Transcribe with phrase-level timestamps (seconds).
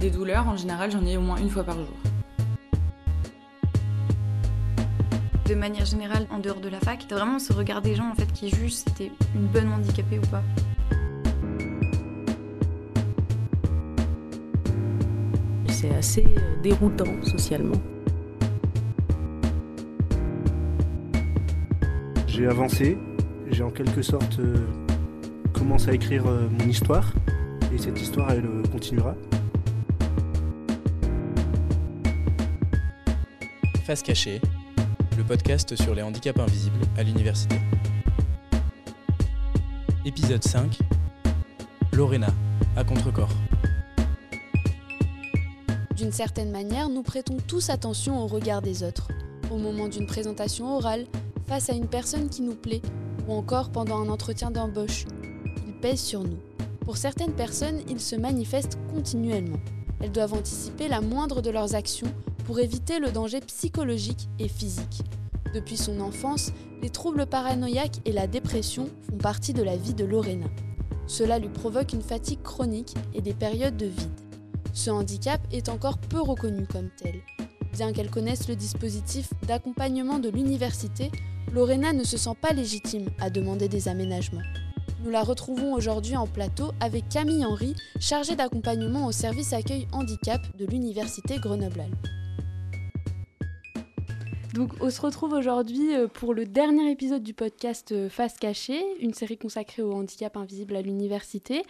[0.00, 1.96] Des douleurs, en général, j'en ai au moins une fois par jour.
[5.46, 8.14] De manière générale, en dehors de la fac, t'as vraiment ce regard des gens en
[8.14, 10.42] fait qui jugent si t'es une bonne handicapée ou pas.
[15.68, 17.80] C'est assez euh, déroutant socialement.
[22.26, 22.96] J'ai avancé,
[23.50, 24.64] j'ai en quelque sorte euh,
[25.52, 27.12] commencé à écrire euh, mon histoire,
[27.74, 29.16] et cette histoire elle euh, continuera.
[33.88, 34.38] Face cachée,
[35.16, 37.58] le podcast sur les handicaps invisibles à l'université.
[40.04, 40.78] Épisode 5
[41.94, 42.28] Lorena,
[42.76, 43.32] à contre-corps.
[45.96, 49.08] D'une certaine manière, nous prêtons tous attention au regard des autres,
[49.50, 51.06] au moment d'une présentation orale,
[51.46, 52.82] face à une personne qui nous plaît,
[53.26, 55.06] ou encore pendant un entretien d'embauche.
[55.66, 56.40] Ils pèsent sur nous.
[56.80, 59.60] Pour certaines personnes, ils se manifestent continuellement.
[60.02, 62.12] Elles doivent anticiper la moindre de leurs actions
[62.48, 65.02] pour éviter le danger psychologique et physique.
[65.52, 70.06] Depuis son enfance, les troubles paranoïaques et la dépression font partie de la vie de
[70.06, 70.46] Lorena.
[71.06, 74.20] Cela lui provoque une fatigue chronique et des périodes de vide.
[74.72, 77.16] Ce handicap est encore peu reconnu comme tel.
[77.74, 81.10] Bien qu'elle connaisse le dispositif d'accompagnement de l'université,
[81.52, 84.40] Lorena ne se sent pas légitime à demander des aménagements.
[85.04, 90.40] Nous la retrouvons aujourd'hui en plateau avec Camille Henry, chargée d'accompagnement au service accueil handicap
[90.56, 92.17] de l'université Grenoble-Alpes.
[94.58, 98.82] Donc on se retrouve aujourd'hui euh, pour le dernier épisode du podcast euh, Face cachée,
[98.98, 101.62] une série consacrée au handicap invisible à l'université.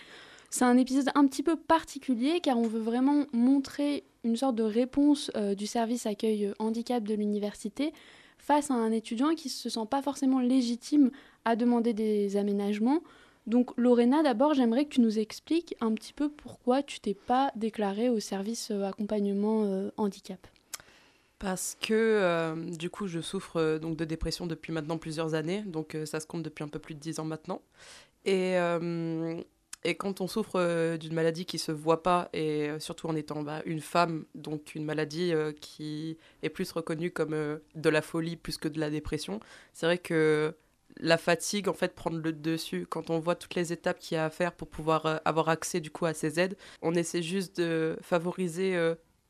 [0.49, 4.63] C'est un épisode un petit peu particulier car on veut vraiment montrer une sorte de
[4.63, 7.93] réponse euh, du service accueil handicap de l'université
[8.39, 11.11] face à un étudiant qui ne se sent pas forcément légitime
[11.45, 13.03] à demander des aménagements.
[13.47, 17.53] Donc Lorena, d'abord, j'aimerais que tu nous expliques un petit peu pourquoi tu t'es pas
[17.55, 20.39] déclarée au service accompagnement handicap.
[21.39, 25.63] Parce que euh, du coup, je souffre euh, donc de dépression depuis maintenant plusieurs années,
[25.63, 27.63] donc euh, ça se compte depuis un peu plus de 10 ans maintenant.
[28.25, 28.57] Et,
[29.99, 33.81] quand on souffre d'une maladie qui se voit pas, et surtout en étant bah, une
[33.81, 37.31] femme, donc une maladie qui est plus reconnue comme
[37.75, 39.41] de la folie plus que de la dépression,
[39.73, 40.55] c'est vrai que
[40.99, 44.19] la fatigue en fait prend le dessus quand on voit toutes les étapes qu'il y
[44.19, 46.57] a à faire pour pouvoir avoir accès du coup à ces aides.
[46.83, 48.77] On essaie juste de favoriser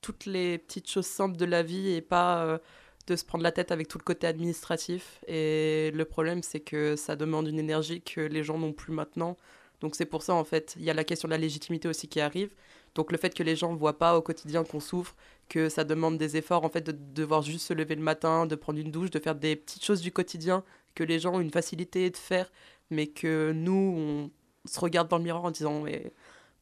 [0.00, 2.58] toutes les petites choses simples de la vie et pas euh,
[3.06, 5.22] de se prendre la tête avec tout le côté administratif.
[5.26, 9.36] Et le problème, c'est que ça demande une énergie que les gens n'ont plus maintenant.
[9.80, 12.08] Donc c'est pour ça, en fait, il y a la question de la légitimité aussi
[12.08, 12.50] qui arrive.
[12.94, 15.14] Donc le fait que les gens ne voient pas au quotidien qu'on souffre,
[15.48, 18.54] que ça demande des efforts, en fait, de devoir juste se lever le matin, de
[18.56, 20.64] prendre une douche, de faire des petites choses du quotidien
[20.94, 22.50] que les gens ont une facilité de faire,
[22.90, 24.30] mais que nous,
[24.66, 25.84] on se regarde dans le miroir en disant,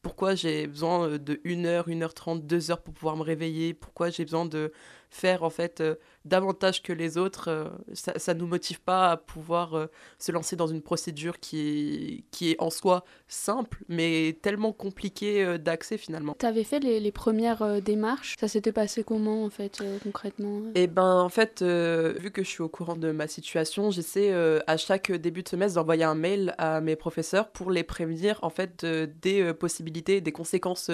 [0.01, 3.23] pourquoi j'ai besoin euh, de 1 heure, 1 heure 30, 2 heures pour pouvoir me
[3.23, 3.73] réveiller?
[3.73, 4.71] Pourquoi j'ai besoin de
[5.09, 5.95] faire en fait euh,
[6.25, 9.87] davantage que les autres euh, Ça ne nous motive pas à pouvoir euh,
[10.19, 15.57] se lancer dans une procédure qui est, qui est en soi simple, mais tellement compliquée
[15.57, 16.35] d'accès finalement.
[16.39, 18.35] Tu avais fait les, les premières démarches?
[18.39, 22.61] Ça s'était passé comment en fait concrètement Et ben en fait, vu que je suis
[22.61, 24.33] au courant de ma situation, j'essaie
[24.67, 28.49] à chaque début de semestre d'envoyer un mail à mes professeurs pour les prévenir en
[28.49, 30.89] fait de- des possibilités, des conséquences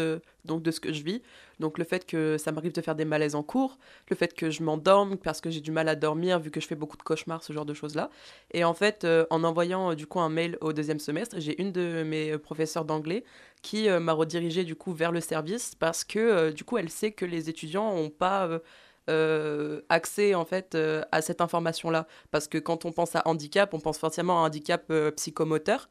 [0.45, 1.21] donc de ce que je vis.
[1.59, 3.77] Donc le fait que ça m'arrive de faire des malaises en cours,
[4.09, 6.67] le fait que je m'endorme parce que j'ai du mal à dormir vu que je
[6.67, 8.09] fais beaucoup de cauchemars, ce genre de choses là.
[8.51, 11.59] Et en fait, euh, en envoyant euh, du coup un mail au deuxième semestre, j'ai
[11.61, 13.23] une de mes euh, professeurs d'anglais
[13.61, 17.23] qui m'a redirigé du coup vers le service parce que du coup elle sait que
[17.23, 18.59] les étudiants n'ont pas
[19.09, 23.21] euh, accès en fait euh, à cette information là parce que quand on pense à
[23.25, 25.89] handicap on pense forcément à un handicap euh, psychomoteur.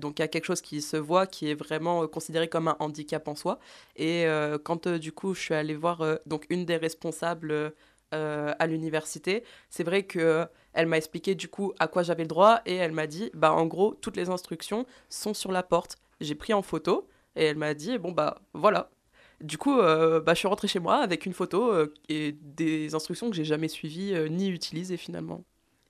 [0.00, 3.36] Donc a quelque chose qui se voit qui est vraiment considéré comme un handicap en
[3.36, 3.60] soi.
[3.94, 4.26] Et
[4.64, 7.72] quand du coup je suis allée voir donc une des responsables
[8.10, 12.60] à l'université c'est vrai que elle m'a expliqué du coup à quoi j'avais le droit.
[12.66, 15.96] Et elle m'a dit bah en gros toutes les instructions sont sur la porte.
[16.20, 17.06] J'ai pris en photo
[17.36, 18.90] et elle m'a dit bon bah voilà
[19.40, 22.94] du coup, euh, bah, je suis rentrée chez moi avec une photo euh, et des
[22.94, 25.44] instructions que j'ai jamais suivies euh, ni utilisées finalement.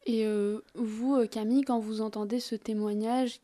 [0.06, 3.40] Et euh, vous, Camille, quand vous entendez ce témoignage,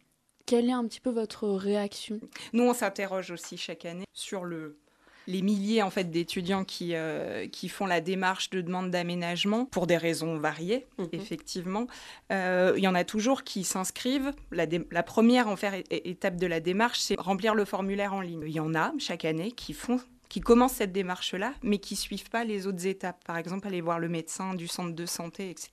[0.46, 2.20] quelle est un petit peu votre réaction?
[2.52, 4.78] Nous, on s'interroge aussi chaque année sur le,
[5.26, 9.86] les milliers en fait d'étudiants qui, euh, qui font la démarche de demande d'aménagement pour
[9.86, 11.08] des raisons variées, Mhm.
[11.12, 11.86] effectivement.
[12.32, 14.32] Euh, Il y en a toujours qui s'inscrivent.
[14.50, 15.56] La, première en
[15.90, 18.42] étape de la démarche, c'est remplir le formulaire en ligne.
[18.46, 20.00] Il y en a chaque année qui font
[20.30, 23.22] qui commencent cette démarche-là, mais qui suivent pas les autres étapes.
[23.24, 25.70] Par exemple, aller voir le médecin du centre de santé, etc.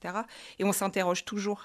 [0.59, 1.63] Et on s'interroge toujours.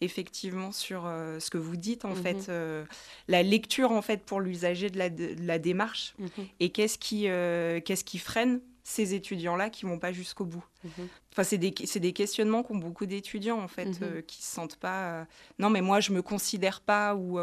[0.00, 2.16] Effectivement sur euh, ce que vous dites en Mhm.
[2.16, 2.84] fait euh,
[3.28, 6.28] la lecture en fait pour l'usager de la, de la démarche Mhm.
[6.60, 10.64] et qu'est-ce qui euh, qu'est-ce qui freine ces étudiants là qui vont pas jusqu'au bout
[10.84, 11.08] Mhm.
[11.32, 15.08] enfin c'est des des questionnements qu'ont beaucoup d'étudiants en fait euh, qui se sentent pas
[15.10, 15.24] euh,
[15.58, 17.38] non mais moi je me considère pas ou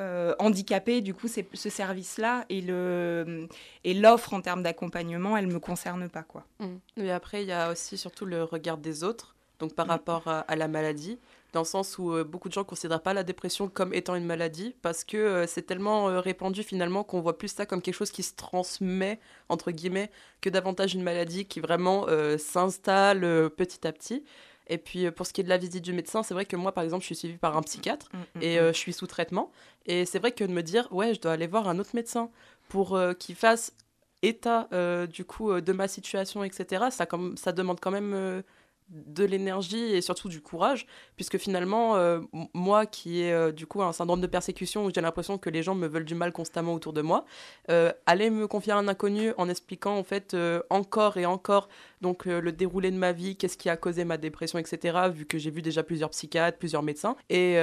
[0.00, 3.46] euh, handicapé, du coup, c'est ce service-là et le
[3.84, 6.44] et l'offre en termes d'accompagnement, elle me concerne pas, quoi.
[6.96, 10.40] Et après, il y a aussi surtout le regard des autres, donc par rapport à,
[10.40, 11.16] à la maladie,
[11.54, 14.14] dans le sens où euh, beaucoup de gens ne considèrent pas la dépression comme étant
[14.14, 17.80] une maladie, parce que euh, c'est tellement euh, répandu finalement qu'on voit plus ça comme
[17.80, 19.18] quelque chose qui se transmet,
[19.48, 20.10] entre guillemets,
[20.40, 22.06] que davantage une maladie qui vraiment
[22.38, 23.20] s'installe
[23.56, 24.24] petit à petit.
[24.66, 26.72] Et puis pour ce qui est de la visite du médecin, c'est vrai que moi,
[26.72, 29.50] par exemple, je suis suivie par un psychiatre Mm, et euh, je suis sous traitement.
[29.86, 32.30] Et c'est vrai que de me dire, ouais, je dois aller voir un autre médecin
[32.68, 33.72] pour euh, qu'il fasse
[34.22, 36.86] état euh, du coup de ma situation, etc.
[36.90, 38.42] Ça, comme, ça demande quand même
[38.88, 40.86] de l'énergie et surtout du courage,
[41.16, 42.20] puisque finalement, euh,
[42.52, 45.62] moi qui ai euh, du coup un syndrome de persécution où j'ai l'impression que les
[45.62, 47.24] gens me veulent du mal constamment autour de moi,
[47.70, 50.36] euh, aller me confier à un inconnu en expliquant en fait
[50.70, 51.68] encore et encore
[52.00, 55.08] donc le déroulé de ma vie, qu'est-ce qui a causé ma dépression, etc.
[55.12, 57.56] Vu que j'ai vu déjà plusieurs psychiatres, plusieurs médecins, et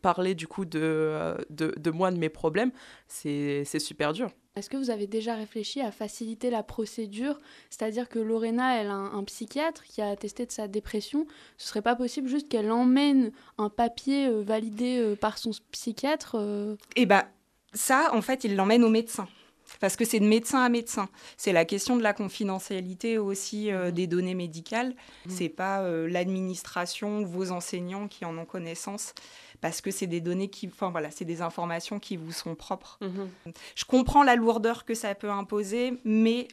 [0.00, 2.72] parler du coup de, de, de moi, de mes problèmes,
[3.06, 4.30] c'est super dur.
[4.56, 7.38] Est-ce que vous avez déjà réfléchi à faciliter la procédure?
[7.68, 11.26] C'est-à-dire que Lorena, elle a un, un psychiatre qui a attesté de sa dépression.
[11.58, 16.36] Ce serait pas possible juste qu'elle emmène un papier euh, validé euh, par son psychiatre
[16.40, 17.26] euh, Et bah
[17.74, 19.28] ça, en fait, il l'emmène au médecin.
[19.78, 21.10] Parce que c'est de médecin à médecin.
[21.36, 24.94] C'est la question de la confidentialité aussi euh, des données médicales.
[25.26, 25.32] Mhm.
[25.32, 29.12] C'est pas l'administration ou vos enseignants qui en ont connaissance.
[29.60, 30.68] Parce que c'est des données qui.
[30.68, 32.98] Enfin voilà, c'est des informations qui vous sont propres.
[33.74, 36.48] Je comprends la lourdeur que ça peut imposer, mais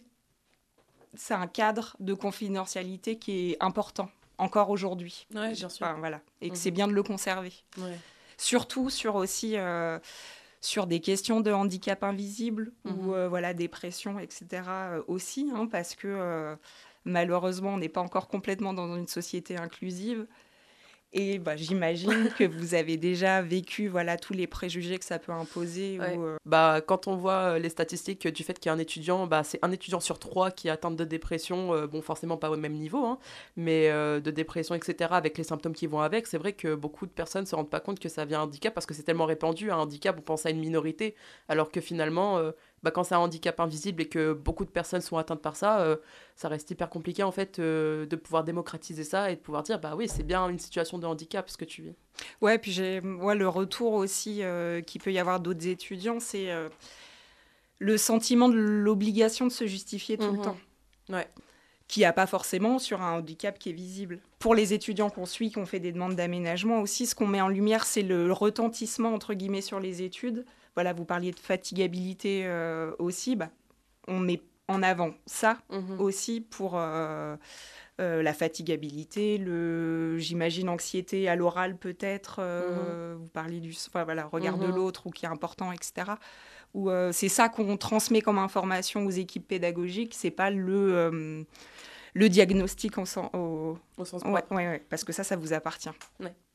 [1.14, 5.28] c'est un cadre de confidentialité qui est important encore aujourd'hui.
[5.34, 5.86] Ouais, bien sûr.
[5.86, 6.22] Enfin, voilà.
[6.42, 6.60] Et que Mhm.
[6.60, 7.54] c'est bien de le conserver.
[7.78, 7.98] Ouais.
[8.38, 10.00] Surtout sur aussi euh,
[10.60, 12.98] sur des questions de handicap invisible Mhm.
[13.08, 14.64] ou euh, voilà dépression, etc.
[14.68, 16.56] euh, aussi, hein, parce que euh,
[17.06, 20.26] malheureusement on n'est pas encore complètement dans une société inclusive.
[21.16, 25.32] Et bah, j'imagine que vous avez déjà vécu voilà tous les préjugés que ça peut
[25.32, 26.00] imposer.
[26.00, 26.16] Ouais.
[26.18, 28.80] ou, euh, Bah, quand on voit euh, les statistiques du fait qu'il y a un
[28.80, 32.38] étudiant, bah, c'est un étudiant sur trois qui est atteint de dépression, euh, bon, forcément
[32.38, 33.20] pas au même niveau, hein,
[33.56, 37.06] mais euh, de dépression, etc., avec les symptômes qui vont avec, c'est vrai que beaucoup
[37.06, 39.04] de personnes ne se rendent pas compte que ça vient un handicap parce que c'est
[39.04, 39.72] tellement répandu.
[39.72, 41.16] Un handicap, on pense à une minorité,
[41.48, 42.52] alors que finalement, euh,
[42.84, 45.80] bah, quand c'est un handicap invisible et que beaucoup de personnes sont atteintes par ça,
[45.80, 45.96] euh,
[46.36, 49.80] ça reste hyper compliqué en fait euh, de pouvoir démocratiser ça et de pouvoir dire,
[49.80, 51.96] bah oui, c'est bien une situation de handicap ce que tu vis.
[52.42, 56.50] Ouais, puis j'ai ouais, le retour aussi euh, qu'il peut y avoir d'autres étudiants, c'est
[57.80, 60.58] le sentiment de l'obligation de se justifier tout le temps.
[61.10, 61.28] Ouais.
[61.88, 64.20] Qui n'y a pas forcément sur un handicap qui est visible.
[64.40, 67.42] Pour les étudiants qu'on suit, qui ont fait des demandes d'aménagement aussi, ce qu'on met
[67.42, 70.46] en lumière, c'est le retentissement, entre guillemets, sur les études.
[70.76, 73.36] Voilà, vous parliez de fatigabilité euh, aussi.
[73.36, 73.50] Bah,
[74.08, 76.00] on met en avant ça Mhm.
[76.00, 77.36] aussi pour euh,
[78.00, 82.38] euh, la fatigabilité, le, j'imagine, anxiété à l'oral peut-être.
[82.40, 84.76] euh, Vous parliez du enfin, voilà, regard de Mhm.
[84.76, 86.18] l'autre ou qui est important, etc.
[86.74, 91.46] Ou c'est ça qu'on transmet comme information aux équipes pédagogiques, c'est pas le,
[92.16, 93.04] le diagnostic en
[93.34, 93.78] au...
[93.98, 95.92] Au sens ouais, ouais, parce que ça, ça vous appartient.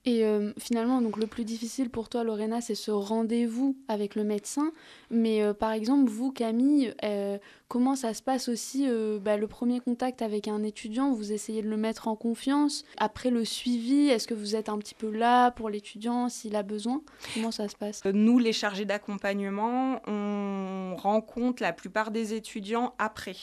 [0.08, 4.24] Et euh, finalement, donc le plus difficile pour toi, Lorena, c'est ce rendez-vous avec le
[4.24, 4.72] médecin.
[5.10, 7.36] Mais euh, par exemple, vous, Camille, euh,
[7.68, 8.86] comment ça se passe aussi
[9.20, 11.12] bah, le premier contact avec un étudiant?
[11.12, 12.86] Vous essayez de le mettre en confiance?
[12.96, 16.62] Après le suivi, est-ce que vous êtes un petit peu là pour l'étudiant s'il a
[16.62, 17.02] besoin?
[17.34, 18.00] Comment ça se passe?
[18.06, 23.36] Nous, les chargés d'accompagnement, on rencontre la plupart des étudiants après.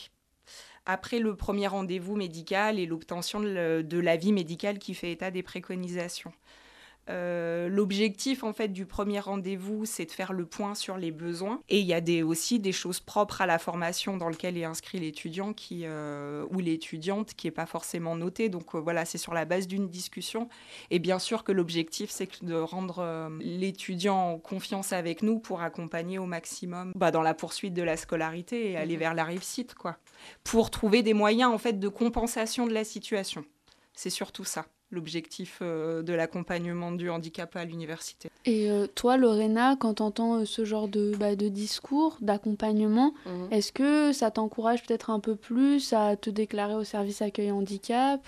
[0.85, 6.31] Après le premier rendez-vous médical et l'obtention de l'avis médical qui fait état des préconisations.
[7.09, 11.61] Euh, L'objectif en fait du premier rendez-vous, c'est de faire le point sur les besoins.
[11.69, 14.63] Et il y a des, aussi des choses propres à la formation dans lequel est
[14.65, 18.49] inscrit l'étudiant qui euh, ou l'étudiante qui est pas forcément notée.
[18.49, 20.49] Donc euh, voilà, c'est sur la base d'une discussion.
[20.89, 26.17] Et bien sûr que l'objectif, c'est de rendre l'étudiant en confiance avec nous pour accompagner
[26.19, 28.99] au maximum bah, dans la poursuite de la scolarité et aller Mhm.
[28.99, 29.97] vers la réussite, quoi.
[30.43, 33.43] Pour trouver des moyens en fait de compensation de la situation.
[33.93, 38.29] C'est surtout ça l'objectif euh, de l'accompagnement du handicap à l'université.
[38.45, 43.47] Et euh, toi, Lorena, quand tu entends ce genre de, bah, de discours, d'accompagnement, Mhm.
[43.51, 48.21] est-ce que ça t'encourage peut-être un peu plus à te déclarer au service accueil handicap?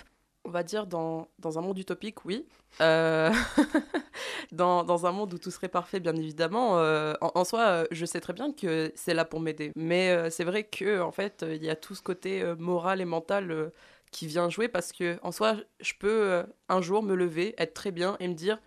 [0.45, 2.45] On va dire dans, dans un monde utopique, oui.
[2.81, 3.31] Euh,
[4.51, 6.79] dans, dans un monde où tout serait parfait, bien évidemment.
[6.79, 9.71] euh, en, en soi, euh, je sais très bien que c'est là pour m'aider.
[9.75, 12.55] Mais euh, c'est vrai que en fait, euh, il y a tout ce côté euh,
[12.57, 13.69] moral et mental euh,
[14.11, 17.73] qui vient jouer parce que en soi, je peux euh, un jour me lever, être
[17.73, 18.59] très bien et me dire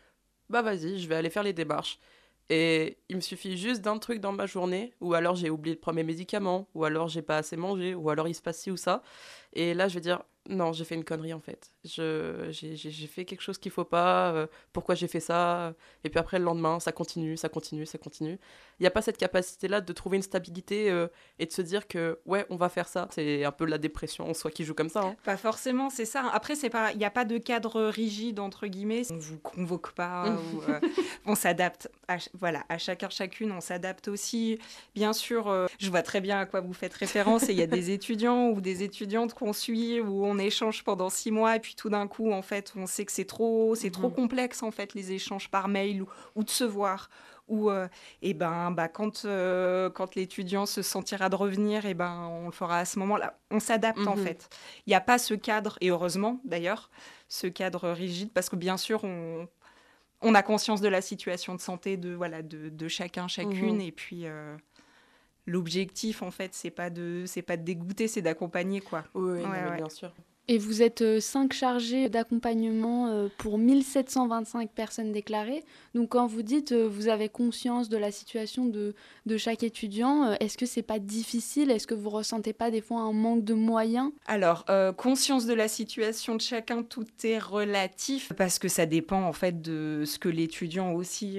[0.49, 1.99] bah vas-y, je vais aller faire les démarches.
[2.51, 5.81] Et il me suffit juste d'un truc dans ma journée, ou alors j'ai oublié de
[5.81, 8.73] prendre mes médicaments, ou alors j'ai pas assez mangé, ou alors il se passe ci
[8.73, 9.03] ou ça.
[9.53, 11.71] Et là, je vais dire non, j'ai fait une connerie en fait.
[11.83, 14.33] J'ai fait quelque chose qu'il faut pas.
[14.33, 15.73] Euh, pourquoi j'ai fait ça
[16.05, 18.39] Et puis après, le lendemain, ça continue, ça continue, ça continue.
[18.79, 21.09] Il n'y a pas cette capacité-là de trouver une stabilité euh,
[21.39, 23.09] et de se dire que, ouais, on va faire ça.
[23.11, 25.03] C'est un peu la dépression en soi qui joue comme ça.
[25.03, 25.17] Hein.
[25.25, 26.31] Pas forcément, c'est ça.
[26.33, 29.03] Après, c'est pas, il n'y a pas de cadre rigide, entre guillemets.
[29.11, 30.37] On vous convoque pas.
[30.55, 30.81] ou, euh,
[31.25, 31.91] on s'adapte.
[32.09, 34.59] À, voilà, à chacun, chacune, on s'adapte aussi.
[34.95, 37.49] Bien sûr, je vois très bien à quoi vous faites référence.
[37.49, 41.09] Et il y a des étudiants ou des étudiantes qu'on suit où on échange pendant
[41.09, 43.91] six mois et puis tout d'un coup, en fait, on sait que c'est trop, c'est
[43.91, 44.15] trop mhm.
[44.15, 47.11] complexe, en fait, les échanges par mail ou, de se voir.
[47.49, 47.89] Ou, et euh,
[48.23, 52.47] eh ben, bah, quand, euh, quand l'étudiant se sentira de revenir, et eh ben, on
[52.47, 53.39] le fera à ce moment-là.
[53.51, 54.25] On s'adapte, en mhm.
[54.25, 54.49] fait.
[54.87, 56.91] Il n'y a pas ce cadre, et heureusement, d'ailleurs,
[57.29, 59.49] ce cadre rigide, parce que bien sûr, on,
[60.23, 63.81] on a conscience de la situation de santé de, voilà, de, de chacun, chacune, mhm.
[63.81, 64.27] et puis...
[64.27, 64.57] Euh,
[65.47, 69.41] l'objectif en fait c'est pas de c'est pas de dégoûter c'est d'accompagner quoi oui,
[69.77, 70.13] bien sûr
[70.51, 75.63] et vous êtes euh, cinq chargés d'accompagnement euh, pour 1725 personnes déclarées.
[75.95, 80.33] Donc quand vous dites euh, vous avez conscience de la situation de, de chaque étudiant,
[80.41, 81.71] est-ce que c'est pas difficile?
[81.71, 84.11] Est-ce que vous ressentez pas des fois un manque de moyens?
[84.27, 84.65] Alors,
[84.97, 89.63] conscience de la situation de chacun, tout est relatif parce que ça dépend en fait
[89.63, 91.39] de ce que l'étudiant aussi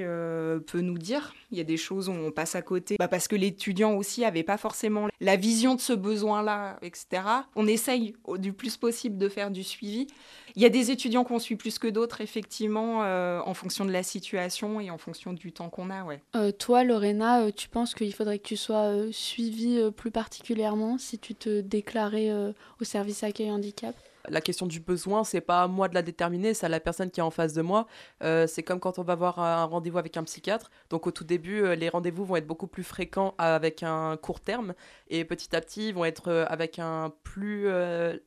[0.68, 1.34] peut nous dire.
[1.52, 4.26] Il y a des choses où on passe à côté bah, parce que l'étudiant aussi
[4.26, 7.24] avait pas forcément la vision de ce besoin-là, etc.
[7.56, 10.08] On essaye du plus possible de faire du suivi.
[10.56, 13.92] Il y a des étudiants qu'on suit plus que d'autres, effectivement, euh, en fonction de
[13.92, 16.04] la situation et en fonction du temps qu'on a.
[16.04, 16.22] Ouais.
[16.36, 21.20] Euh, toi, Lorena, euh, tu penses qu'il faudrait que tu sois suivie plus particulièrement si
[21.20, 22.32] tu te déclarais
[22.80, 23.96] au service accueil handicap?
[24.30, 27.12] La question du besoin, c'est pas à moi de la déterminer, c'est à la personne
[27.12, 27.88] qui est en face de moi.
[28.24, 30.70] Euh, c'est comme quand on va avoir un rendez-vous avec un psychiatre.
[30.90, 34.40] Donc au tout début, euh, les rendez-vous vont être beaucoup plus fréquents avec un court
[34.40, 34.74] terme
[35.10, 37.68] et petit à petit, ils vont être euh, avec un plus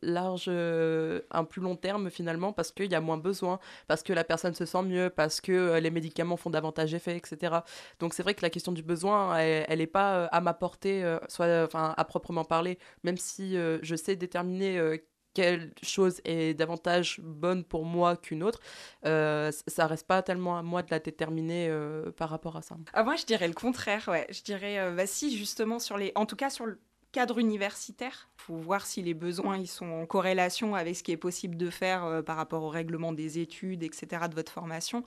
[0.03, 4.25] large, un plus long terme finalement parce qu'il y a moins besoin, parce que la
[4.25, 7.57] personne se sent mieux, parce que les médicaments font davantage effet, etc.
[8.01, 11.69] Donc c'est vrai que la question du besoin, elle n'est pas à ma portée, soit,
[11.75, 14.99] à proprement parler, même si je sais déterminer
[15.35, 18.61] quelle chose est davantage bonne pour moi qu'une autre,
[19.05, 22.77] euh, ça reste pas tellement à moi de la déterminer euh, par rapport à ça.
[22.93, 24.27] Ah, moi, je dirais le contraire, ouais.
[24.31, 26.13] Je dirais, euh, bah, si, justement, sur les...
[26.15, 26.79] en tout cas sur le
[27.15, 31.17] cadre universitaire, faut voir si les besoins ils sont en corrélation avec ce qui est
[31.17, 35.05] possible de faire euh, par rapport au règlement des études, etc., de votre formation.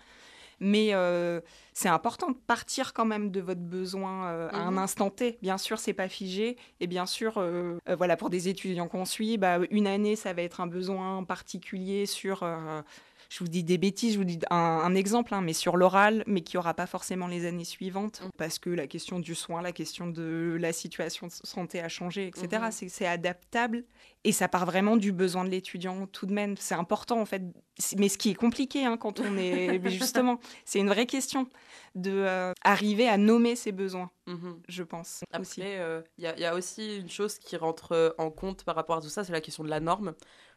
[0.59, 1.39] Mais euh,
[1.73, 4.77] c'est important de partir quand même de votre besoin euh, à un mhm.
[4.79, 5.37] instant T.
[5.41, 6.57] Bien sûr, c'est pas figé.
[6.79, 10.41] Et bien sûr, euh, voilà, pour des étudiants qu'on suit, bah, une année, ça va
[10.41, 12.43] être un besoin particulier sur
[13.29, 16.41] je vous dis des bêtises, je vous dis un, exemple, hein, mais sur l'oral, mais
[16.41, 18.29] qui aura pas forcément les années suivantes, mm.
[18.37, 22.27] parce que la question du soin, la question de la situation de santé a changé,
[22.27, 22.47] etc.
[22.47, 22.89] Mm-hmm.
[22.89, 23.83] C'est adaptable
[24.23, 26.55] et ça part vraiment du besoin de l'étudiant tout de même.
[26.57, 27.43] C'est important en fait,
[27.97, 31.47] mais ce qui est compliqué hein, quand on est justement, c'est une vraie question
[31.95, 34.55] de euh, arriver à nommer ses besoins, mm-hmm.
[34.67, 35.23] je pense.
[35.31, 39.01] Après, euh, il y, a aussi une chose qui rentre en compte par rapport à
[39.01, 40.13] tout ça, c'est la question de la norme,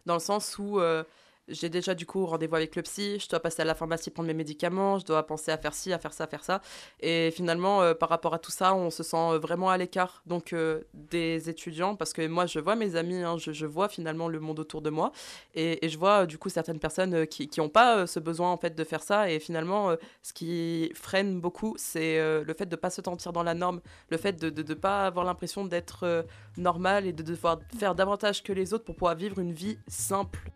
[0.06, 1.04] dans le sens où euh,
[1.48, 4.26] j'ai déjà du coup rendez-vous avec le psy, je dois passer à la pharmacie prendre
[4.26, 6.60] mes médicaments, je dois penser à faire ci, à faire ça, à faire ça.
[7.00, 10.22] Et finalement, euh, par rapport à tout ça, on se sent euh, vraiment à l'écart
[10.26, 14.28] donc euh, des étudiants parce que moi, je vois mes amis, hein, je, vois finalement
[14.28, 15.12] le monde autour de moi
[15.54, 18.84] et, je vois du coup certaines personnes qui n'ont pas ce besoin en fait de
[18.84, 19.30] faire ça.
[19.30, 23.42] Et finalement, ce qui freine beaucoup, c'est le fait de ne pas se sentir dans
[23.42, 26.24] la norme, le fait de ne pas avoir l'impression d'être
[26.56, 30.50] normal et de devoir faire davantage que les autres pour pouvoir vivre une vie simple.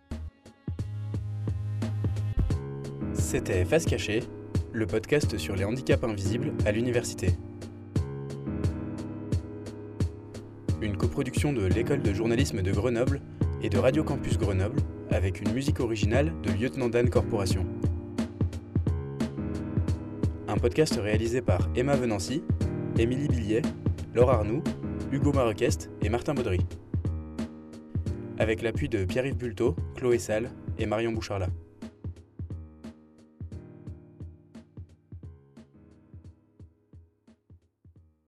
[3.14, 4.23] C'était Face Cachée,
[4.73, 7.28] le podcast sur les handicaps invisibles à l'université.
[10.83, 13.21] Une coproduction de l'école de journalisme de Grenoble
[13.62, 14.80] et de Radio Campus Grenoble
[15.11, 17.64] avec une musique originale de Lieutenant Dan Corporation.
[20.49, 22.42] Un podcast réalisé par Emma Venancy,
[22.99, 23.62] Émilie Billiet,
[24.14, 24.62] Laure Arnoux,
[25.12, 26.59] Hugo Marequest et Martin Baudry.
[28.38, 31.47] Avec l'appui de Pierre-Yves Bulto, Chloé Salle et Marion Boucharla.